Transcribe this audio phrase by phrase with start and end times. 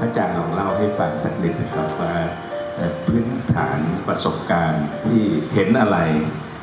[0.00, 2.14] พระอาจารย์ลองเล่าให้ฟังสักนิดนะครับว่า
[3.06, 3.78] พื้นฐาน
[4.08, 5.22] ประสบการณ์ที่
[5.54, 5.98] เห็นอะไร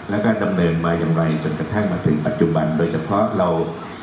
[0.09, 3.49] แล้วก็ดำเนินมาอย่างไร จนกระทั่งมาถึงปัจจุบัน โดยเฉพาะเรา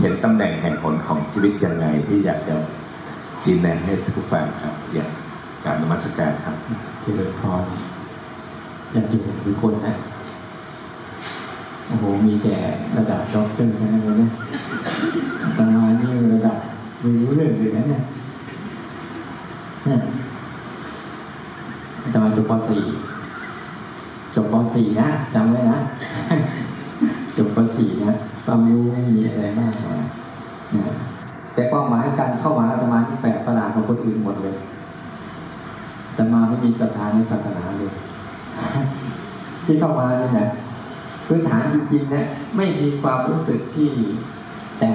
[0.01, 2.57] เห็นตำแหน่งแห่งผลของชีวิตยังไงที่อยากจะ
[3.43, 5.09] ชี้แนะให้ทุกฝ่ายครับอย่าง
[5.65, 6.57] การนมัสการครับ
[7.03, 7.65] เจริญพร
[8.93, 9.95] อยากอยู่ทุกคนนะ
[11.87, 12.57] โอ้โหมีแต่
[12.97, 14.31] ระดับด็อกเตอร์ทั้งนั้นเลยนะ
[15.59, 16.59] ประมาณนี้ระดับ
[17.01, 18.03] ไม่รู้เรื่องเลยนะเนี่ย
[22.15, 22.51] ตอนจบ ป
[23.39, 25.79] .4 จบป .4 นะจำไว้นะ
[27.37, 30.03] จบป .4 นะความรู้ไม่มีอะไรมากมาย
[31.55, 34.57] แต่เป้าหมายการเข้ามาอาตมาที่แปลกประหลาดของคนอื่นหมดเลย
[36.09, 37.93] อาตมาไม่มีศรัทธาในศาสนาเลย
[39.65, 40.49] ที่เข้ามาเนี่ยนะ
[41.27, 43.91] พื้นฐานจริงๆนะไม่มีความรู้สึกที่
[44.81, 44.95] แต่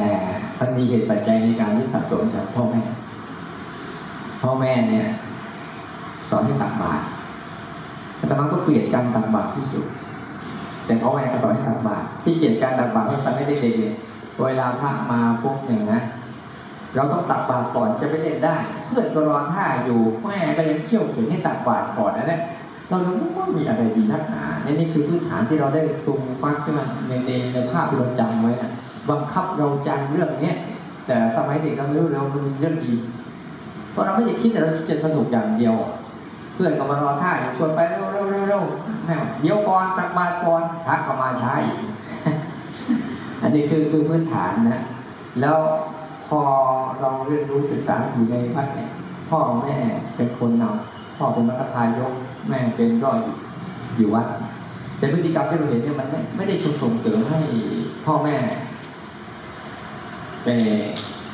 [0.59, 2.81] มันมีเหตุปัจจัยในการที่สะสมจากพ่อแม่
[4.41, 5.07] พ่อแม่เนี่ย
[6.29, 7.03] สอนให้ตักบาตร
[8.27, 9.85] แต่มันก็เกลียดการตักบาตรที่สุด
[10.85, 13.93] แต่พ่อแม่ก็สอนให้ตักบาตรที่เกลียดการตักบาตรเพราะตอนไม่ได้เด็ก
[14.45, 16.01] เวลาพระมาปุ๊บอย่างนะ
[16.95, 22.41] เราต้องตักบาตรก่อนจะไปเล่นได้ เพื่อนก็รอท่าอยู่แม่ก็ยังเที่ยวถึงให้ตักบาตรก่อนนะเนี่ย
[22.89, 28.71] เรารู้ว่ามีอะไรดีนักหนานี่นี่คือพื้นฐานที่เราได้ตรงฟักขึ้นมาในในในภาพที่เราจำไว้นะ
[29.09, 30.57] บังคับเราจำเรื่องเนี้ย
[31.07, 32.93] แต่สมัยเด็กเราไม่รู้เรามีเรื่องดี
[33.91, 35.75] เพราะเราไม่ได้คิดแต่เราคิดจะสนุกอย่างเดียว
[36.61, 38.63] พื่อนก็มารอท่าอยู่ชวนไปเร็วเร็วเร็ว
[39.41, 41.55] เดี๋ยวก่อนตักบาตรก่อนทักเข้ามาใช้
[43.41, 44.83] อันนี้คือคือพื้นฐานนะ
[45.41, 45.57] แล้ว
[46.27, 46.41] พอ
[46.99, 48.89] เราเรียนรู้ศึกษาอยู่ในวัดเนี่ย
[49.29, 49.75] พ่อแม่
[50.15, 52.13] เป็นคนนำพ่อเป็นมัคทายก
[52.49, 53.19] แม่เป็นร้อย
[53.95, 54.27] อยู่วัด
[54.97, 57.39] แต่พฤติกรรมที่เราเห็นเนี่ยมันไม่ไม่ได้ชุส่งเสริมให้
[58.05, 58.35] พ่อแม่
[60.43, 60.47] ไป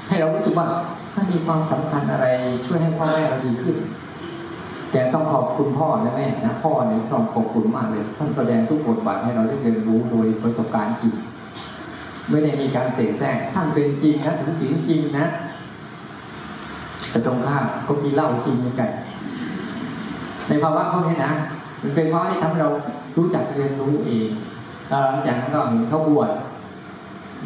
[0.08, 0.68] ให้เรารู้สึกว่า
[1.14, 2.28] ถ้ามีความสำคัญอะไร
[2.66, 3.78] ช่วยให้พ่อแม่เราดีขึ้น
[4.96, 11.16] แต่ต้องขอบคุณพ่อและแม่นะพ่อเนี่ยต้องขอบคุณมากเลยท่านแสดงทุกบทบาทให้เราได้เรียนรู้โดยประสบการณ์จริง
[12.30, 15.26] ไม่ได้มีการเสกแทรกท่านเป็นจริงนะถึงศีลจริงนะ
[17.10, 18.90] แต่ตรงข้ามเขากินเหล้าจริงเหมือนกัน
[20.48, 21.34] ในภาวะเขาเนี่ยนะ
[21.82, 22.70] มันเป็นเพราะที่ทำให้เรา
[23.18, 24.28] รู้จักเรียนรู้เอง
[24.90, 26.32] หลังจากนั้นก็เห็นเขาบวช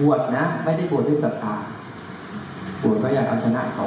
[0.01, 1.55] บวชนะ ไม่ได้บวชด้วยศรัทธา
[2.83, 3.85] บวชก็อยากเอาชนะเขา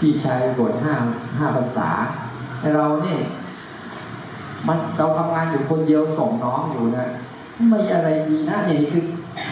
[0.00, 0.94] พี่ชายบวชห้า
[1.38, 1.88] ห้าพรรษา
[2.74, 3.20] เราเนี่ย
[4.68, 7.08] มันเราทำงานอยู่คนเดียวส่งน้องอยู่นะ
[7.68, 9.04] ไม่อะไรดีนะเนี่ยคือ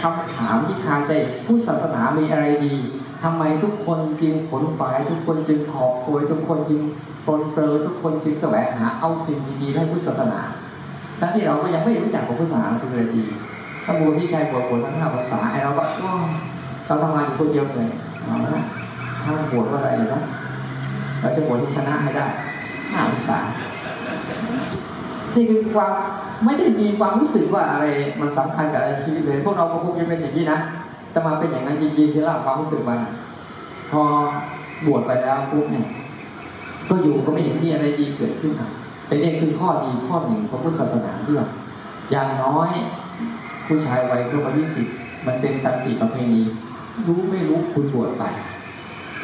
[0.03, 1.13] คำถามที่คาใจ
[1.47, 2.75] ผู้ศาสนามีอะไรดี
[3.23, 6.81] ทำไมทุกคนจึงผลฝ่ายทุกคนจึงขอบโวยทุกคนจึง
[7.27, 10.41] ปนเปื้อทุกคนจึงแสวงหาเอาสิ่งดีๆให้พุทธศาสนา
[11.21, 13.25] ทั้งที่เราก็ยังไม่รู้จักของพุทธศาสนาเลยดี
[13.85, 15.85] ถ้าบูที่ใจบวชบวชทั้งห้าภาษาไอ้เราก็
[16.87, 17.91] เราทำงานอยู่คนเดียวเลย
[18.25, 18.63] เอาละ
[19.29, 20.23] ถ้าบวชว่าอะไรนะ
[21.21, 22.27] เราจะบวชที่ชนะให้ได้
[22.91, 23.39] ห้าภาษา
[25.35, 25.93] นี่คือความ
[26.45, 27.87] ไม่ได้มีความรู้สึกว่าอะไร
[28.21, 30.59] มันสำคัญกับชีวิตเลยพวกเราก็คงจะเป็นอย่างนี้นะ
[31.11, 33.01] แต่มาเป็นอย่างนั้นจริงๆที่เล่าความรู้สึกมัน
[33.91, 34.03] พอ
[34.87, 35.87] บวชไปแล้วปุ๊บเนี่ย
[36.89, 38.71] ก็อยู่ก็ไม่เห็นมีอะไรดีเกิดขึ้นอะ
[39.07, 41.43] แต่นี่คือข้อดีข้อหนึ่งของพุทธศาสนาเรื่อ
[42.11, 42.71] อย่างน้อย
[43.67, 44.87] ผู้ชายวัยเกือบยี่สิบ
[45.27, 46.43] มันเป็นตันติประเพณี
[47.07, 48.25] รู้ไม่รู้คุณบวชไป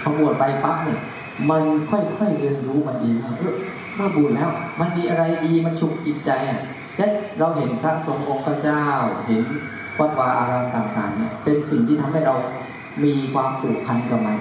[0.04, 1.00] พอบวชไปปั๊บเนี่ย
[1.50, 3.54] มันค่อยๆเรียนรู้มันดีเออ
[3.94, 4.50] เมื่อบวชแล้ว
[4.80, 6.60] มันมีอะไรดีมันฉุกจิตใจอะ
[6.98, 7.06] และ
[7.38, 8.84] เราเห็นพระทรงองค์พระเจ้า
[9.26, 9.42] เห็น
[9.98, 12.34] วัดวาอารามต่างๆเนี่ยเป็นสิ่งที่ทำให้เรา
[13.04, 14.38] มีความผูกพันกับมัน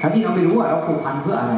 [0.00, 1.54] ทั้งที่เราไม่รู้ว่าเราผูกพันเพื่ออะไร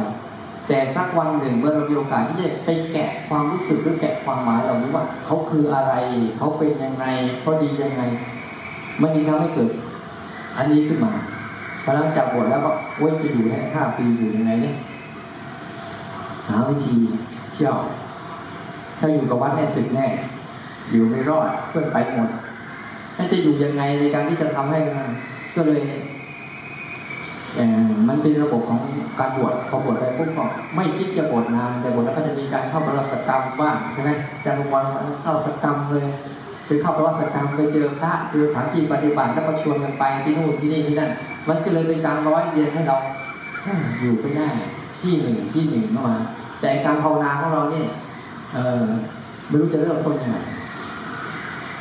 [0.67, 5.93] แต่สักวันหนึ่งเมื่อเรามีโอกาสที่จะไปแกะความรู้สึกหรือแกะความหมายเรารู้ว่า เขาคืออะไร
[6.37, 7.05] เขาเป็นยังไง
[7.41, 8.01] เขาดียังไง
[9.01, 9.71] มันยิ่งทำให้เกิด
[10.57, 11.13] อันนี้ขึ้นมา
[11.89, 14.75] พอหลังจากบวชแล้วก็เว้ยจะอยู่แค่ห้าปีอยู่ยังไงเนี่ย
[16.47, 16.95] หาวิธี
[17.53, 17.75] เที่ยว
[18.97, 20.07] ถ้าอยู่กับวัดแน่สึกแน่
[20.91, 22.29] อยู่ไม่รอดเพื่อนไปหมด
[23.15, 24.79] ถ้าจะอยู่ยังไงในการที่จะทำให้
[25.55, 25.81] ก็เลย
[28.07, 28.79] มันเป็นระบบของ
[29.19, 30.45] การบวชพอบวชไปปุ๊บก็
[30.75, 34.11] ไม่คิดจะบวชนานแต่บวชแล้วก็จะมีการเข้าประวัติกรรมบ้างใช่ไหม
[34.45, 34.85] จะลงวัน
[35.23, 36.07] เข้าสกรรมเลย
[36.71, 41.11] คือเข้าประวัติกรรมไปเจอพระเจอสถานที่ปฏิบัติแล้วก็ชวนกันไปที่นู่นที่นี่ที่นั่น
[41.47, 42.97] มันก็เลยเป็นการร้อยเรียนให้เรา
[43.99, 44.47] อยู่ไปได้
[45.01, 46.15] ที่หนึ่งที่หนึ่งเข้ามา
[46.61, 47.87] แต่การภาวนาของเราเนี่ย
[48.53, 48.85] เออ
[49.47, 50.37] ไม่รู้จะเริ่มต้นยังไง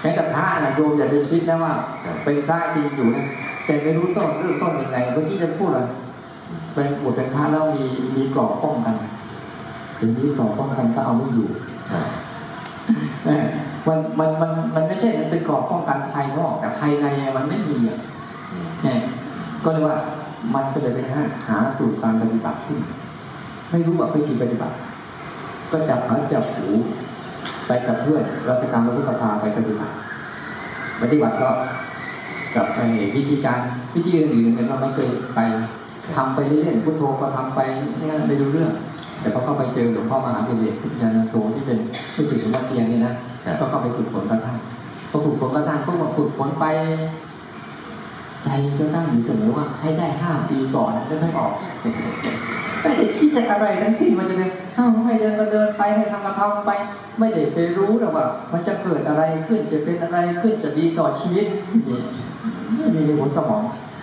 [0.00, 1.73] แม้แต่พระนะโยมอย่าไปคิดนะว่า
[2.25, 3.26] เป็นพระจริงอยู่นะ
[3.64, 5.81] แต่ไม่รู้ต้นเรื่องต้นยังไงเมื่อกี้จะพูดอะไร
[6.75, 7.84] เป็นบทเป็นพระแล้วมี
[8.17, 8.96] มีกรอบป้องกัน
[9.99, 11.49] ถึงมีกรอบป้องกันก็เอาไม่อยู่
[13.88, 17.06] มันมันมันมันไม่ใช่เป็นกรอบป้องกันภายนอกแต่ภายใน
[17.37, 17.99] มันไม่มีอะ
[19.64, 19.96] ก็เลยว่า
[20.55, 22.79] มันก็เลยเป็นหาหาสูตรการปฏิบัติขึ้น
[23.70, 24.75] ไม่รู้ว่าวิธีปฏิบัติ
[25.73, 26.69] ก็จับหาจับหู
[27.67, 29.94] ไปกับเพื่อนรัชการพระพุทธภาไปปฏิบัติ
[31.02, 31.50] ปฏิบัติก็
[32.56, 32.87] กับไอ้
[33.17, 33.61] วิธีการ
[33.94, 35.41] วิธีอื่นๆเนี่ยเราไม่เคยไป
[36.17, 37.61] ทำไปเรื่อยๆพุทโธก็ทำไป
[37.99, 38.73] เนี่ยไม่รู้เรื่อง
[39.20, 41.79] แต่พอเข้าไปเจอหลวงพ่อมหาเทวีพุทธญาณโตที่เป็น
[42.14, 43.14] ผู้ศิษย์ของวัดเทียนนี่นะ
[43.60, 44.56] ก็เข้าไปฝึกฝนกับท่าน
[45.10, 46.64] พอฝึกฝนกับท่านก็มาฝึกฝนไป
[48.44, 48.48] ใจ
[48.78, 51.52] ก็ตั้งอยู่เสมอว่าให้ได้ห้าปีก่อนจะไม่ออก
[52.80, 56.70] ไม่ได้คิดจะอะไรทั้งสิ้นมันจะเป็นอ้าวให้เดินก็เดินไปให้ทำก็ทำไป
[57.18, 61.46] ไม่ได้ไปรู้หรอกว่า มันจะเกิดอะไรขึ้นจะเป็นอะไรขึ้นจะดีต่อชีวิต
[62.76, 63.62] ไม่มีในหัวสมอง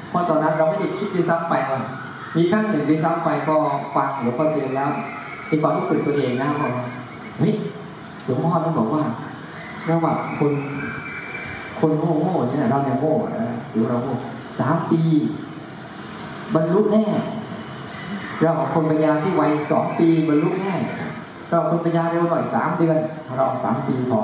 [0.09, 1.81] เพราะตอนนั้นเราไม่ได้คิดด้วยซ้ำไปว่า
[2.35, 3.55] มีครั้งหนึ่งด้วยซ้ำไปก็
[3.95, 4.89] ฟังหลวงพ่อเทียนแล้ว
[5.49, 6.71] มีความรู้สึกตัวเองนะว่า
[7.37, 7.53] เฮ้ย
[8.23, 9.03] หลวงพ่อท่านบอกว่า
[9.91, 10.53] ระหว่างคน
[11.79, 14.15] คนโง่โง่เนี่ยเราเนี่ยโง่นะหรือเราโง่
[14.59, 15.01] สามปี
[16.55, 17.05] บรรลุแน่
[18.41, 20.73] เราเอาคนปัญญาที่วัยสองปีบรรลุแน่
[21.49, 22.97] เราคนปัญญาเร็วหน่อยสามเดือน
[23.35, 24.21] เราเอาสามปีพอ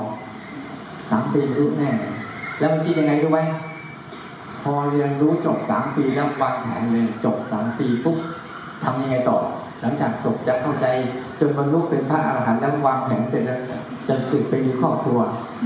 [1.10, 1.90] สามปีบรรลุแน่
[2.58, 3.40] แล้วมันคิดยังไงรู้ไหม
[4.62, 8.18] พอเรียนรู้จบสามปีแล้ววางแผนเลยจบสามปีปุ๊บ
[8.84, 9.38] ทำยังไงต่อ
[9.80, 10.86] หลังจากจบจะเข้าใจ
[11.38, 13.60] จนบรรลุเป็นพระอรหันต์แล้ววางแผนเสร็จแล้ว
[14.08, 15.18] จะสึกไปมีครอบครัว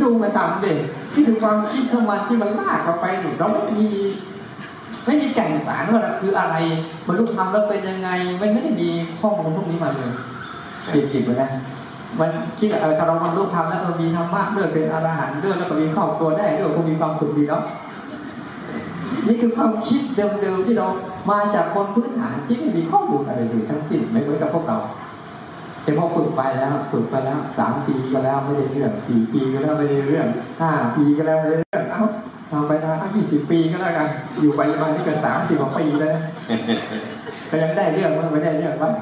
[0.03, 0.79] ดูมาตามเด็ก
[1.13, 3.89] ที่คือความคิดของมันที่มันลากเราไปอยู่เราไม่มี
[5.07, 6.57] ไม่มีแก่นสารว่าคืออะไร
[7.07, 8.09] บรรลุธรรมแล้วเป็นยังไง
[8.41, 8.89] มันไม่ได้มี
[9.21, 10.11] ข้อมูลพวกนี้มาเลย
[10.95, 11.51] จิตจิตเลยนะ
[12.21, 17.63] มันคิดเออถ้าเราบรรลุธรรมแล้วเรามีธรรมะด้วยเป็นอรหันต์ด้วยแล้วก็มีครอบครัวได้ด้วยก็มีความสุขดีเนาะ
[19.27, 20.01] นี่คือความคิด
[20.41, 20.87] เดิมๆที่เรา
[21.31, 24.79] มาจากคนพื้นฐานที่ไม่มีข้อมูลอะไรเลยทั้งสิ้นไม่เหมือนกับพวกเรา
[25.87, 30.27] แต่พอฝึกไปแล้วฝึกไปแล้วสามปีก็แล้วไม่ได้เรื่องสี่ปีก็แล้วไม่ได้เรื่อง
[30.61, 32.05] ห้าปีก็แล้วไม่ได้เรื่องเอ้า
[32.51, 34.09] ทำไปนะยี่สิบปีก็แล้วกัน
[34.41, 36.17] อยู่ไปมานี่ก็สามสิบกว่าปีแล้ว
[37.51, 38.95] ก็ยังได้เรื่องบ้างไม่ได้เรื่องบ้าง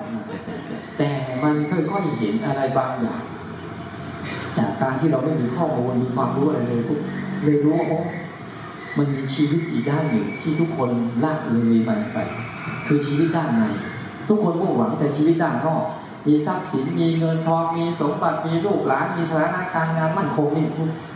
[0.99, 1.09] แต่
[1.43, 3.23] มันค่อยๆเห็นอะไรบางอย่าง
[4.59, 7.01] จากการที่เราไม่มีข้อมูลมีความรู้อะไรเลยปุ๊บ
[7.43, 8.03] เลยรู้ว่า
[8.99, 10.91] มันมีชีวิตอีกด้านหนึ่งที่ทุกคน
[11.25, 12.19] ละเลยมันไป
[12.87, 13.63] คือชีวิตด้านใน
[14.29, 15.85] ทุกคนมุ่งหวังแต่ชีวิตด้านนอก
[16.27, 20.67] มีทรัพย์สินมีเงินทองมีสมบัติมีลูกหลานมีฐานะการงานมั่นคงนี่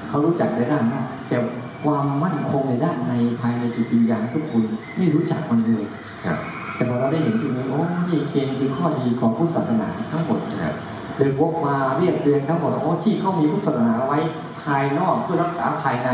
[0.08, 1.36] เขารู้จักในด้านนอกแต่
[1.84, 4.62] ความมั่นคงในด้านในภายในจิตวิญญาณทุกคน
[4.96, 5.84] ไม่รู้จักมันเลย
[6.24, 6.38] ครับ
[6.74, 10.74] แต่พอเราได้เห็นจุดนี้โอ้นี่เกณฑ์คือข้อดีของพุทธศาสนาทั้งหมดครับ
[11.16, 14.18] เดินวกมาเรียบเรียงทั้งหมดโอ้ที่เขามีพุทธศาสนาไว้
[14.62, 16.08] ภายนอกเพื่อรักษาภายใน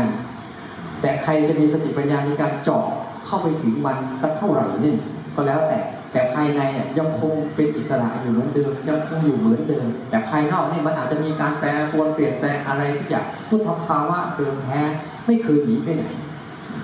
[1.01, 2.85] แต่ใครจะมีสติปัญญาในการเจาะ
[3.25, 4.93] เข้าไปถึงมันสักเท่าไหร่นี่
[5.35, 5.79] ก็แล้วแต่
[6.15, 14.81] แต่ภายในเนี่ยยังคงเป็นอิสระอยู่เหมือนเดิมยังคงอยู่เหมือนเดิม แต่ภายนอกนี่มันอาจจะมีการแปรปรวนเปลี่ยนแปลงอะไรทุกอย่างพุทธภาวะเดิมแท้
[15.25, 16.05] ไม่เคยหนีไปไหน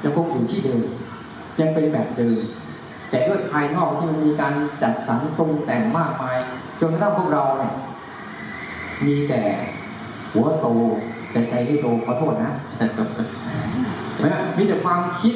[0.03, 0.81] ยังคงอยู่ที่เดิม
[1.59, 2.37] ยังเป็นแบบเดิม
[3.09, 6.37] แต่ด้วยภายนอกที่มันมีการจัดสรรปรุงแต่งมากมาย
[6.79, 7.73] จนกระทั่งพวกเราเนี่ย
[9.05, 9.41] มีแต่
[10.31, 10.67] หัวโต
[11.31, 12.53] แต่ใจไม่โตขอโทษนะ
[14.19, 15.35] ไม่มีแต่ความคิด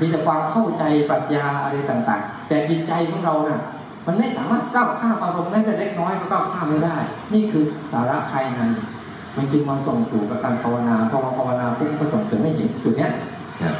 [0.00, 3.62] มีแต่ความเข้าใจปรัชญาอะไรต่างๆ แต่จิตใจของเราน่ะ
[4.06, 6.96] มันไม่สามารถก้าวข้ามอารมณ์แม้แต่เล็กน้อยก็ก้าวข้ามไม่ได้
[7.34, 8.60] นี่คือสาระภายใน
[9.36, 13.12] มันจึงมาส่งสู่กับการภาวนาพอมาภาวนาปุ๊บก็ส่งเสริมให้เห็นจุดเนี้ย
[13.62, 13.74] ครับ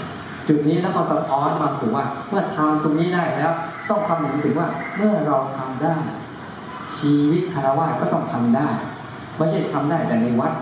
[0.49, 3.53] จุดนี้แล้วก็สะท้อนมาสู่ว่า เมื่อทำตรงนี้ได้แล้ว
[3.89, 5.95] ต้องคำนึงถึงว่าเมื่อเราทำได้
[7.01, 8.69] ชีวิตคารวะก็ต้องทำได้
[9.37, 10.53] ไม่ใช่ทำได้แต่ในวัด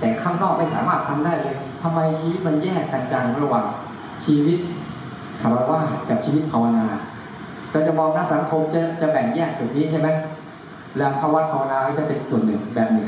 [0.00, 3.64] แต่ข้างนอกไม่สามารถทำได้เลยทำไมชีวิตมันแยกกันจังระหว่าง
[4.24, 4.58] ชีวิต
[5.42, 5.78] คารวะ
[6.08, 6.86] กับชีวิตภาวนา
[7.70, 10.08] เราจะมองหน้าสังคมจะจะแบ่งแยกจุดนี้ใช่ไหม
[10.96, 13.06] แล้วภาวะภาวนาก็จะเป็นส่วนหนึ่งแบบหนึ่ง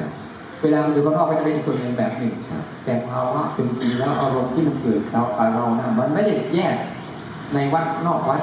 [0.62, 2.34] เวลามันอยู่ข้างนอกก็จะเป็นอีกส่วนหนึ่งแบบหนึ่ง
[2.84, 6.76] แต่ภาวะจริงๆแล้วอารมณ์ที่มันเกิดเรากับเรานะมันไม่ได้แยก
[7.54, 8.42] ในวัดนอกวัด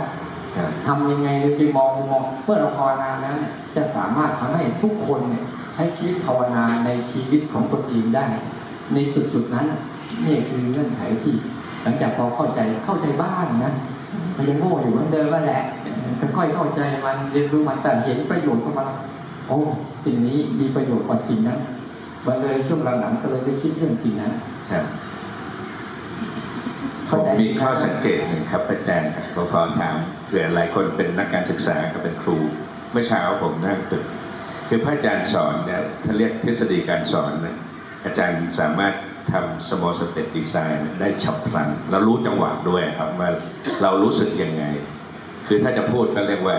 [0.55, 8.25] ครับทำยังไงเราจะมองมองเมื่อเราภาวนาแล้วเนี่ยจะสามารถทำให้ทุกคนเนี่ยใช้ชีวิตภาวนาในชีวิตของตนเองได้
[8.93, 9.67] ในจุดจุดๆนั้น
[10.25, 11.35] นี่คือเงื่อนไขที่
[11.85, 13.73] หลังจากพอเข้าใจเข้าใจบ้างนะ
[14.35, 15.63] มันยังโง่อยู่เหมือนเดิมนั่นแหละ
[16.35, 18.89] ค่อยๆเข้าใจมันเรียนรู้มันแต่เห็นประโยชน์ของมัน
[19.47, 19.59] โอ้
[20.05, 21.59] สิ่งนี้มีประโยชน์กว่าสิ่งนั้น
[22.25, 24.33] มันเลยช่วงหลังๆก็เลยได้คิดเรื่องสิ่งนั้น
[24.71, 24.85] ครับ
[27.09, 29.95] ผเข้ามใจมีข้อสังเกตหนึ่งครับอาจารย์ครับขอขอถาม
[30.27, 32.37] เผื่อหลายคนเป็นนักการศึกษาก็เป็นครู
[32.91, 34.03] เมื่อเช้าผมนั่งตึก
[34.67, 37.55] คือพระอาจารย์สอนเนี่ยถ้าเรียกทฤษฎีการสอนนะ
[38.05, 38.93] อาจารย์สามารถ
[39.31, 43.29] ทำ small step design ได้ฉับพลันเรารู้จังหวะด้วยครับว่า
[43.81, 44.63] เรารู้สึกยังไง
[45.47, 46.57] คือถ้าจะพูดก็เรียกว่า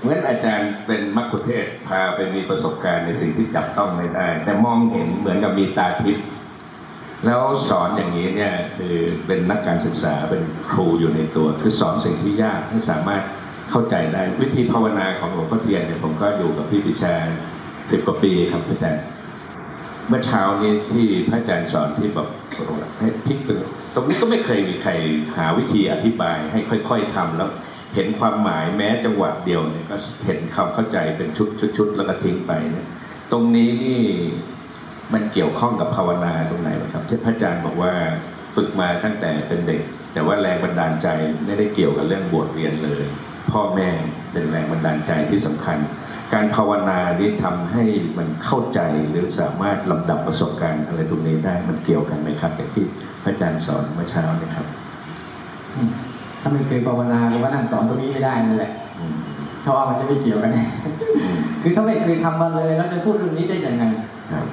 [0.00, 6.26] เหมือนอาจารย์เป็นมัคคุเทศพาไปมีประสบการณ์ในสิ่งที่จับต้องไม่ได้ แต่มองเห็นเหมือนกับมีตาทิพย์
[7.26, 13.22] แล้วสอนอย่างนี้เนี่ยคือเป็นนักการศึกษาเป็นครูอยู่ในตัว คือสอนสิ่งที่ยากให้สามารถ
[13.70, 17.14] เข้าใจได้วิธีภาวนาของหลวงพ่อเทียนเนี่ยผมก็อยู่กับพี่ปิชา
[17.90, 19.02] สิบกว่าปีครับอาจารย์
[20.08, 22.28] เมื่อเช้านี้ที่พระอาจารย์สอนที่แบบ
[23.00, 23.48] ให้พลิกไป
[23.94, 24.90] ตรงนี้ก็ไม่เคยมีใคร
[25.36, 27.50] หาวิธีอธิบายให้ค่อย ๆทำแล้ว
[27.94, 29.96] เห็นความหมายแม้จังหวะเดียวเนี่ยก็
[30.26, 32.86] เห็นคำเข้าใจเป็นชุดชุดๆแล้วก็ทิ้งไปเนี่ย
[33.32, 34.00] ตรงนี้นี่
[35.12, 37.92] มันเกี่ยวข้องกับภาวนาตรงไหนครับที่พระอาจารย์บอกว่า
[38.56, 39.82] ฝึกมาตั้งแต่เป็นเด็ก
[40.12, 41.08] แต่ว่าแรงบันดาลใจ
[41.46, 43.02] ไม่ได้เกี่ยวกับเรื่องบวชเรียนเลย
[43.52, 43.88] พ่อแม่
[44.32, 45.78] เป็นแรงบันดาลใจที่สำคัญ
[46.34, 47.84] การภาวนานี่ทำให้
[48.18, 52.84] มันเข้าใจหรือสามารถลำดับประสบการณ์อะไรตรงนี้ได้มันเกี่ยวกันไหมครับอย่างที่
[53.22, 54.66] พระอาจารย์สอนเมื่อเช้าเนะครับ
[55.74, 55.90] อืม
[56.40, 59.14] ถ้าไม่เคยภาวนาหรือว่านั่งสอนตรงนี้ไม่ได้นั่นแหละอืม
[59.62, 60.52] เพราะว่ามันจะไม่เกี่ยวกัน
[61.22, 63.84] อืมคือถ้าไม่เคยทำมาเลยเราจะพูดเรื่องนี้ได้ยังไง
[64.32, 64.46] ครับ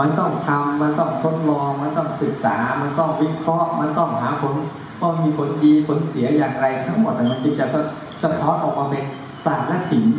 [0.00, 4.54] มันต้องทำมันต้องทดลอง มันต้องศึกษา มันต้องวิเคราะห์ มันต้องหาผล
[5.00, 7.80] ว่ามีผลดีผลเสียอย่างไร ทั้งหมดแต่มันจึงจะสะ
[8.22, 9.04] สะท้อนออกมาเป็น
[9.44, 10.14] ศาสตร์และศิลป์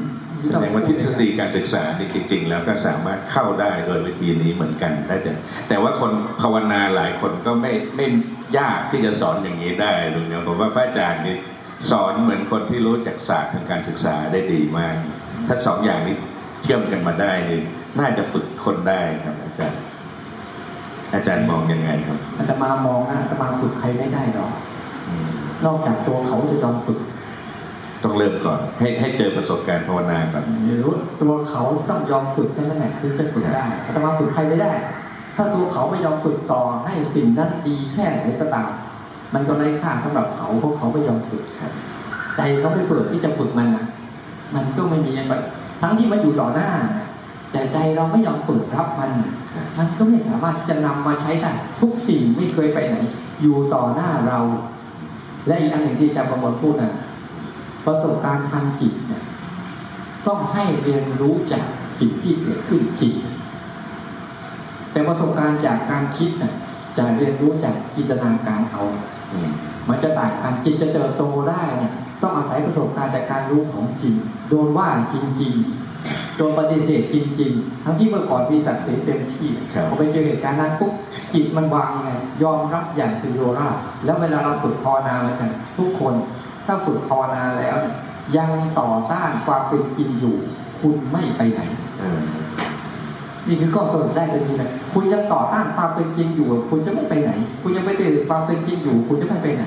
[0.52, 5.32] แสดงว่าทฤษฎีการศึกษานี่จริงๆ แล้วก็สามารถเข้าได้โดยวิธีนี้เหมือนกันได้แต่
[5.70, 6.12] แต่ว่าคน
[6.42, 8.08] ภาวนาหลายคนก็ไม่ไม่
[8.58, 11.38] ยากที่จะสอนอย่างนี้ได้ตรงนี้ผมว่าพระอาจารย์นี่
[11.92, 14.96] สอนเหมือนคนที่รู้จักศาสตร์ทางการศึกษาได้ดีมาก
[15.48, 16.16] ถ้าสองอย่างนี้
[16.64, 17.60] เชื่อมกันมาได้นี่
[18.00, 19.80] น่าจะฝึกคนได้ครับอาจารย์
[21.14, 24.52] อาจารย์มองยังไงครับอาตมามองนะอาตมาฝึกใครไม่ได้หรอก
[25.08, 25.28] อืม
[25.66, 27.00] นอกจากตัวเขาจะยอมฝึก
[28.04, 30.82] ต้องเริ่มก่อน ให้ให้เจอประสบการณ์ภาวนาก่อนรือ
[31.22, 34.72] ตัวเขาต้องยอมฝึกแค่นั้นแหละถึงจะฝึกได้อาตมาฝึกใครไม่ได้
[35.36, 38.70] ถ้าตัวเขาไม่ยอมฝึกต่อให้สิ่งนั้นดีแค่ไหนก็ตาม
[39.34, 41.44] มันก็ไร้ค่าสำหรับเขาเพราะเขาไม่ยอมฝึก
[42.38, 43.86] ใจเขาไม่เปิดที่จะฝึกมันนะ
[44.56, 45.34] มันก็ไม่มีอะไร
[45.82, 46.70] ทั้งที่มันอยู่ต่อหน้า
[47.52, 49.12] แต่ใจเราไม่ยอมเปิดรับมัน
[49.80, 51.52] มันก็ไม่สามารถที่จะนำมาใช้ได้
[51.82, 52.98] ทุกสิ่งไม่เคยไปไหน
[53.42, 54.40] อยู่ต่อหน้าเรา
[55.48, 56.94] และอีกอันหนึ่งที่อาจารย์ประมวลพูดนะ
[57.86, 59.24] ประสบการณ์ทางจิตเนี่ย
[60.28, 61.66] ต้องให้เรียนรู้จาก
[62.00, 63.16] สิ่งที่เกิดขึ้นจริง
[64.92, 66.54] แต่ประสบการณ์จากการคิดน่ะ
[66.98, 68.84] จะเรียนรู้จากจินตนาการเอา
[69.34, 69.52] อืม
[69.90, 74.16] มันจะต่างกันจิตจะเติบโตได้เนี่ยต้องอาศัยประสบการณ์จากการรู้ของจริง
[74.50, 79.50] โดนว่าจริงๆโดนปฏิเสธจริง ๆ ทั้งที่เมื่อก่อนมีศักดิ์ศรีเต็มที่
[79.90, 80.94] พอไปเจอเหตุการณ์นั้นปุ๊บ
[81.34, 82.10] จิตมันวางไง
[82.44, 86.14] ยอมรับอย่างสิโรราบแล้วเวลาเราฝึกภาวนาเหมือนกันทุกคน
[86.70, 87.96] ถ้าฝึกภาวนาแล้วเนี่ย
[88.38, 90.38] ยังต่อต้านความเป็นจริงอยู่
[90.80, 91.62] คุณไม่ไปไหน
[92.00, 92.22] เออ
[93.48, 99.66] นี่คือข้อสรุปได้เลยนี่แหละคุณยังต่อต้านความเป็นจริงอยู่ คุณจะไม่ไปไหน คุณยังไม่ตื่นความเป็นจริงอยู่ คุณจะไม่ไปไหน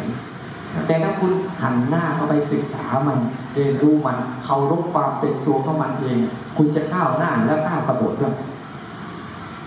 [0.87, 1.33] แต่ถ้าคุณ
[1.63, 3.19] หันหน้าเข้าไปศึกษามัน
[3.53, 6.19] เรียนรู้มันเคารพความเป็นตัวของมันเอง
[6.57, 8.35] คุณจะก้าวหน้าและก้าวกระโดดด้วย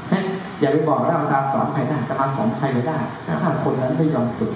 [0.10, 0.24] เฮ้ย
[0.60, 2.98] อย่าไปบอกว่าเราตามสอนใครได้แต่มาสอนใครไม่ได้
[3.44, 4.52] ถ้าคนนั้นไม่ยอมฝึก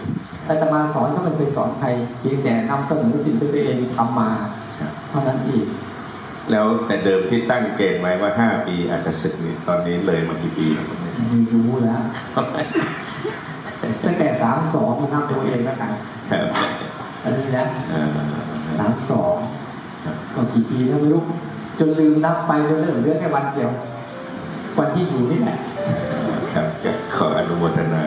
[0.50, 1.88] แต่ตมาสอนก็ไม่เคยสอนใคร
[2.20, 4.30] เพียงแต่นำเสนอสิ่งที่ตัวเองทำมา
[5.10, 5.66] เท่านั้นเอง
[6.52, 12.02] แล้วแต่เดิมที่ตั้งเกณฑ์ไว้ว่าห้าปีอาจจะศึกนี่ตอนนี้เลยมากี่ปีแล้วครับเนี่ยไม่รู้แล้ว
[14.06, 15.92] ตั้งแต่สามสองมันนับตัวเองแล้วกัน
[16.32, 16.46] ครับ
[17.24, 18.18] อันนี้นะเอ่อ
[18.80, 19.36] สามสอง
[20.36, 21.22] ก็กี่ปีแล้วไม่รู้
[21.80, 23.72] จนลืมนับไปจนเหลือเหลือแค่วันเดียว
[24.80, 25.58] วันที่อยู่นี่แหละ
[26.54, 28.04] ครับจะขออนุโมทนา